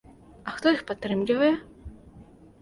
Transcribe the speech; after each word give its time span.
А 0.51 0.53
хто 0.55 0.73
іх 0.77 0.81
падтрымлівае? 0.91 1.51